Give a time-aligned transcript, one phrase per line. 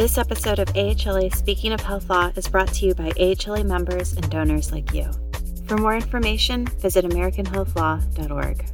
[0.00, 4.14] This episode of AHLA Speaking of Health Law is brought to you by AHLA members
[4.14, 5.10] and donors like you.
[5.66, 8.64] For more information, visit AmericanHealthLaw.org.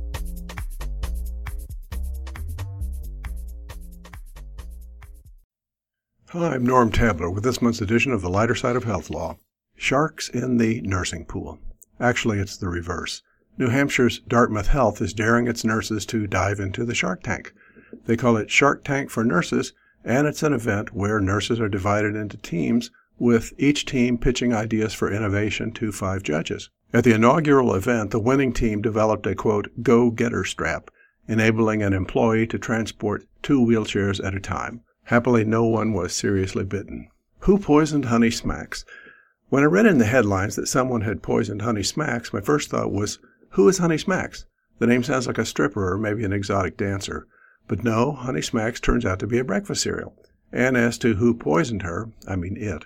[6.29, 9.37] Hi, I'm Norm Tabler with this month's edition of The Lighter Side of Health Law.
[9.75, 11.59] Sharks in the nursing pool.
[11.99, 13.23] Actually, it's the reverse.
[13.59, 17.53] New Hampshire's Dartmouth Health is daring its nurses to dive into the Shark Tank.
[18.05, 19.73] They call it Shark Tank for Nurses,
[20.07, 24.95] and it's an event where nurses are divided into teams, with each team pitching ideas
[24.95, 26.71] for innovation to five judges.
[26.95, 30.91] At the inaugural event, the winning team developed a quote, go getter strap,
[31.27, 34.83] enabling an employee to transport two wheelchairs at a time.
[35.05, 37.09] Happily, no one was seriously bitten.
[37.41, 38.85] Who poisoned Honey Smacks?
[39.49, 42.93] When I read in the headlines that someone had poisoned Honey Smacks, my first thought
[42.93, 43.19] was,
[43.51, 44.47] who is Honey Smacks?
[44.79, 47.27] The name sounds like a stripper or maybe an exotic dancer.
[47.69, 50.15] But no, Honey Smacks turns out to be a breakfast cereal.
[50.53, 52.85] And as to who poisoned her, I mean it,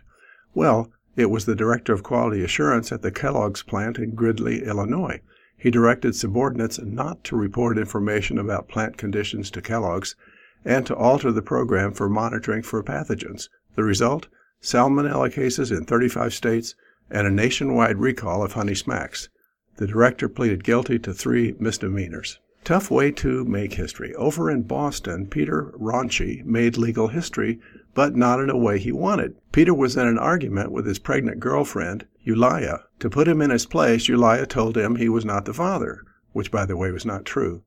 [0.55, 5.21] well, it was the Director of Quality Assurance at the Kellogg's plant in Gridley, Illinois.
[5.57, 10.17] He directed subordinates not to report information about plant conditions to Kellogg's
[10.65, 13.49] and to alter the program for monitoring for pathogens.
[13.75, 14.29] The result?
[14.63, 16.75] Salmonella cases in 35 states
[17.11, 19.29] and a nationwide recall of Honey Smacks.
[19.77, 22.39] The director pleaded guilty to three misdemeanors.
[22.71, 24.15] Tough way to make history.
[24.15, 27.59] Over in Boston, Peter Ronchi made legal history,
[27.95, 29.35] but not in a way he wanted.
[29.51, 32.85] Peter was in an argument with his pregnant girlfriend, Eulalia.
[33.01, 36.53] To put him in his place, Eulalia told him he was not the father, which,
[36.53, 37.65] by the way, was not true.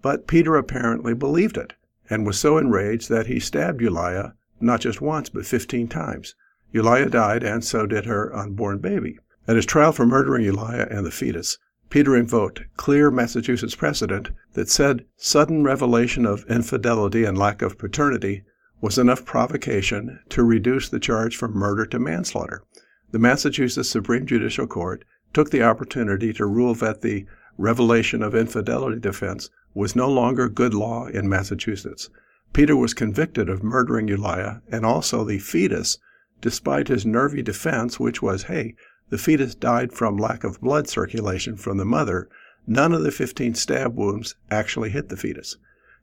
[0.00, 1.74] But Peter apparently believed it
[2.08, 4.32] and was so enraged that he stabbed Eulalia
[4.62, 6.34] not just once, but 15 times.
[6.72, 9.18] Eulalia died, and so did her unborn baby.
[9.46, 11.58] At his trial for murdering Eulalia and the fetus,
[11.90, 18.44] Peter invoked clear Massachusetts precedent that said sudden revelation of infidelity and lack of paternity
[18.80, 22.62] was enough provocation to reduce the charge from murder to manslaughter.
[23.10, 27.24] The Massachusetts Supreme Judicial Court took the opportunity to rule that the
[27.56, 32.10] revelation of infidelity defense was no longer good law in Massachusetts.
[32.52, 35.98] Peter was convicted of murdering Eulalia and also the fetus,
[36.40, 38.74] despite his nervy defense, which was, hey,
[39.10, 42.28] the fetus died from lack of blood circulation from the mother.
[42.66, 45.56] None of the 15 stab wounds actually hit the fetus.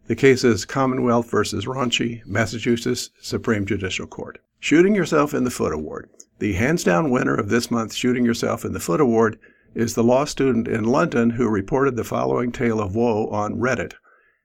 [0.07, 4.39] The case is Commonwealth versus Ronchi, Massachusetts Supreme Judicial Court.
[4.59, 6.09] Shooting Yourself in the Foot Award.
[6.39, 9.39] The hands down winner of this month's Shooting Yourself in the Foot Award
[9.73, 13.93] is the law student in London who reported the following tale of woe on Reddit.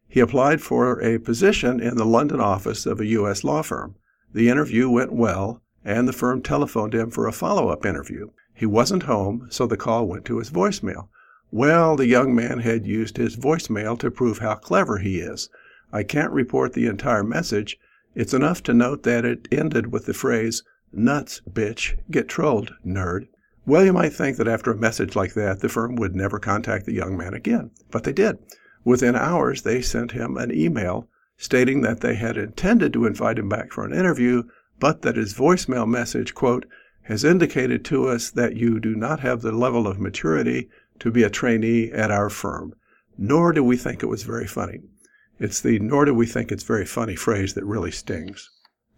[0.09, 3.45] He applied for a position in the London office of a U.S.
[3.45, 3.95] law firm.
[4.33, 8.31] The interview went well, and the firm telephoned him for a follow up interview.
[8.61, 11.09] He wasn't home, so the call went to his voicemail.
[11.51, 15.49] Well, the young man had used his voicemail to prove how clever he is.
[15.95, 17.79] I can't report the entire message.
[18.15, 20.63] It's enough to note that it ended with the phrase,
[20.93, 21.99] Nuts, bitch.
[22.11, 23.29] Get trolled, nerd.
[23.65, 26.85] Well, you might think that after a message like that, the firm would never contact
[26.85, 27.71] the young man again.
[27.91, 28.37] But they did.
[28.85, 33.49] Within hours, they sent him an email stating that they had intended to invite him
[33.49, 34.43] back for an interview,
[34.79, 36.67] but that his voicemail message, quote,
[37.03, 40.69] has indicated to us that you do not have the level of maturity
[40.99, 42.75] to be a trainee at our firm,
[43.17, 44.81] nor do we think it was very funny.
[45.39, 48.51] It's the nor do we think it's very funny phrase that really stings.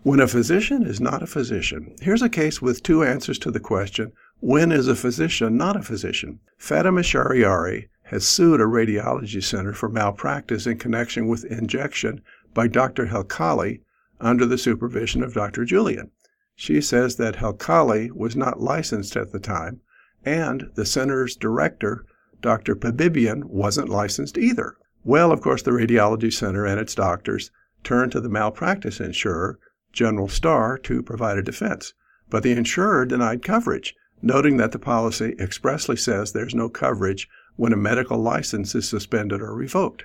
[0.03, 3.61] When a physician is not a physician, here's a case with two answers to the
[3.61, 6.41] question when is a physician not a physician?
[6.59, 12.21] Fatima Shariari has sued a radiology center for malpractice in connection with injection
[12.53, 13.07] by Dr.
[13.07, 13.83] Helkali
[14.21, 15.65] under the supervision of Dr.
[15.65, 16.11] Julian.
[16.65, 19.81] She says that Helkali was not licensed at the time,
[20.25, 22.07] and the center's director,
[22.41, 22.77] Dr.
[22.77, 24.77] Pabibian, wasn't licensed either.
[25.03, 27.51] Well, of course, the radiology center and its doctors
[27.83, 29.59] turned to the malpractice insurer,
[29.93, 31.95] General Star, to provide a defense.
[32.31, 37.73] But the insurer denied coverage, noting that the policy expressly says there's no coverage when
[37.73, 40.05] a medical license is suspended or revoked.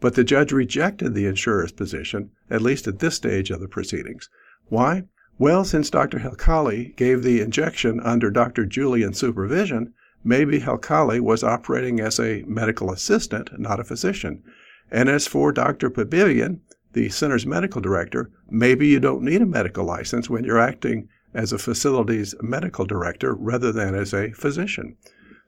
[0.00, 4.28] But the judge rejected the insurer's position, at least at this stage of the proceedings.
[4.68, 5.04] Why?
[5.36, 6.20] Well, since Dr.
[6.20, 8.64] Helkali gave the injection under Dr.
[8.66, 9.92] Julian's supervision,
[10.22, 14.44] maybe Helkali was operating as a medical assistant, not a physician.
[14.92, 15.90] And as for Dr.
[15.90, 16.60] Pabibian,
[16.92, 21.52] the center's medical director, maybe you don't need a medical license when you're acting as
[21.52, 24.96] a facility's medical director rather than as a physician.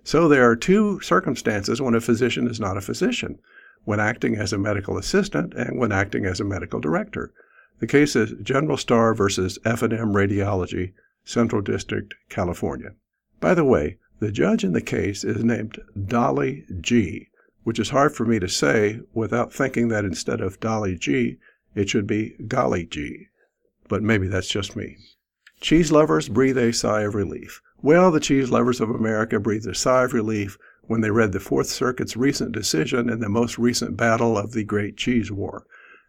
[0.03, 3.39] So there are two circumstances when a physician is not a physician
[3.85, 7.33] when acting as a medical assistant and when acting as a medical director.
[7.79, 10.93] The case is General Star versus F&M Radiology,
[11.25, 12.95] Central District, California.
[13.41, 17.29] By the way, the judge in the case is named Dolly Gee,
[17.65, 21.37] which is hard for me to say without thinking that instead of Dolly Gee,
[21.75, 23.27] it should be Golly G.
[23.89, 24.97] but maybe that's just me.
[25.61, 27.61] Cheese lovers breathe a sigh of relief.
[27.83, 31.41] Well, the cheese lovers of America breathed a sigh of relief when they read the
[31.41, 35.67] Fourth Circuit's recent decision in the most recent battle of the Great Cheese War.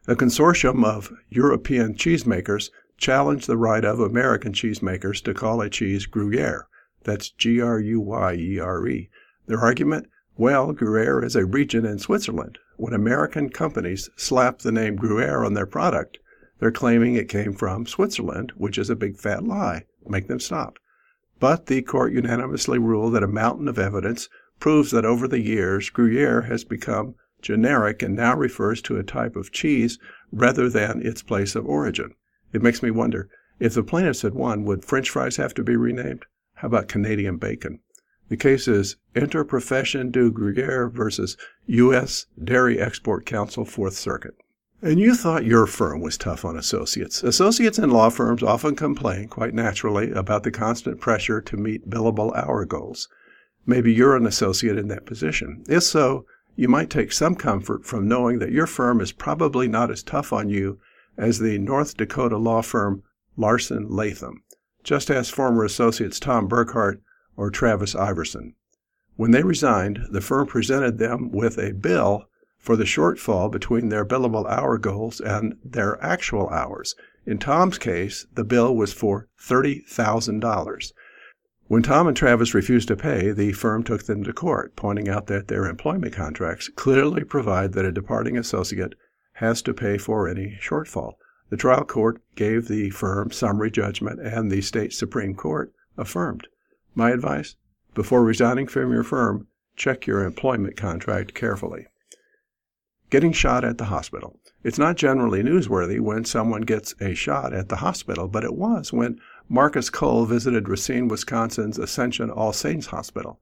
[0.10, 6.06] A consortium of European cheesemakers challenged the right of American cheesemakers to call a cheese
[6.06, 6.66] Gruyere.
[7.04, 9.10] That's G R U Y E R E.
[9.48, 10.08] Their argument?
[10.38, 12.58] Well, Gruyere is a region in Switzerland.
[12.78, 16.20] When American companies slap the name Gruyere on their product,
[16.60, 19.88] they're claiming it came from Switzerland, which is a big fat lie.
[20.08, 20.80] Make them stop.
[21.38, 25.90] But the court unanimously ruled that a mountain of evidence proves that over the years,
[25.90, 27.16] Gruyere has become
[27.48, 29.98] generic and now refers to a type of cheese
[30.34, 32.14] rather than its place of origin.
[32.52, 35.78] It makes me wonder if the plaintiffs had won, would French fries have to be
[35.78, 36.26] renamed?
[36.56, 37.80] How about Canadian bacon?
[38.28, 42.26] The case is Interprofession du Gruyere versus U.S.
[42.44, 44.36] Dairy Export Council, Fourth Circuit.
[44.82, 47.24] And you thought your firm was tough on associates.
[47.24, 52.36] Associates in law firms often complain, quite naturally, about the constant pressure to meet billable
[52.36, 53.08] hour goals.
[53.66, 55.64] Maybe you're an associate in that position.
[55.70, 56.26] If so,
[56.58, 60.34] you might take some comfort from knowing that your firm is probably not as tough
[60.34, 60.80] on you
[61.16, 63.04] as the North Dakota law firm
[63.38, 64.42] Larson Latham,
[64.84, 67.00] just as former associates Tom Burkhart
[67.36, 68.56] or Travis Iverson.
[69.16, 72.26] When they resigned, the firm presented them with a bill
[72.58, 76.96] for the shortfall between their billable hour goals and their actual hours.
[77.26, 80.92] In Tom's case, the bill was for $30,000.
[81.68, 85.28] When Tom and Travis refused to pay, the firm took them to court, pointing out
[85.28, 88.96] that their employment contracts clearly provide that a departing associate
[89.34, 91.16] has to pay for any shortfall.
[91.50, 96.48] The trial court gave the firm summary judgment, and the state Supreme Court affirmed.
[96.96, 97.58] My advice?
[97.94, 101.88] Before resigning from your firm, check your employment contract carefully.
[103.10, 104.40] Getting shot at the hospital.
[104.64, 108.92] It's not generally newsworthy when someone gets a shot at the hospital, but it was
[108.92, 113.40] when Marcus Cole visited Racine, Wisconsin's Ascension All Saints Hospital.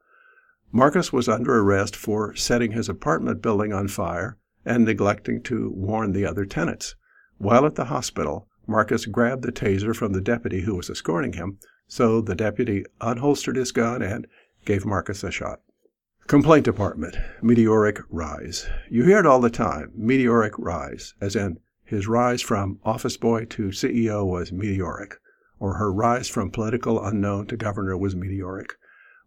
[0.72, 6.12] Marcus was under arrest for setting his apartment building on fire and neglecting to warn
[6.12, 6.94] the other tenants.
[7.40, 11.58] While at the hospital, Marcus grabbed the taser from the deputy who was escorting him,
[11.88, 14.28] so the deputy unholstered his gun and
[14.64, 15.62] gave Marcus a shot.
[16.28, 18.70] Complaint Department, meteoric rise.
[18.92, 23.46] You hear it all the time, meteoric rise, as in his rise from office boy
[23.46, 25.18] to CEO was meteoric
[25.60, 28.74] or her rise from political unknown to governor was meteoric.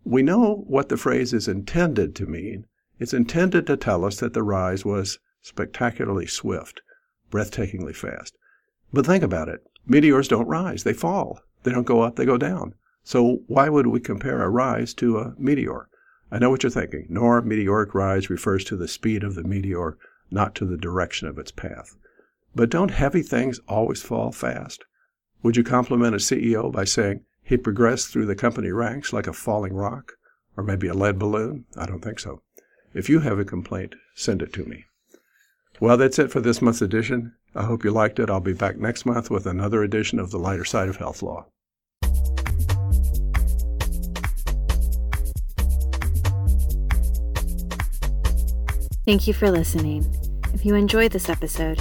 [0.05, 2.67] We know what the phrase is intended to mean.
[2.99, 6.83] It's intended to tell us that the rise was spectacularly swift,
[7.31, 8.37] breathtakingly fast.
[8.93, 11.41] But think about it meteors don't rise, they fall.
[11.63, 12.75] They don't go up, they go down.
[13.03, 15.89] So why would we compare a rise to a meteor?
[16.31, 17.07] I know what you're thinking.
[17.09, 19.97] Norm meteoric rise refers to the speed of the meteor,
[20.31, 21.97] not to the direction of its path.
[22.55, 24.85] But don't heavy things always fall fast?
[25.43, 29.33] Would you compliment a CEO by saying he progressed through the company ranks like a
[29.33, 30.15] falling rock?
[30.57, 31.67] Or maybe a lead balloon?
[31.77, 32.43] I don't think so.
[32.93, 34.87] If you have a complaint, send it to me.
[35.79, 37.35] Well, that's it for this month's edition.
[37.55, 38.29] I hope you liked it.
[38.29, 41.47] I'll be back next month with another edition of The Lighter Side of Health Law.
[49.05, 50.13] Thank you for listening.
[50.53, 51.81] If you enjoyed this episode,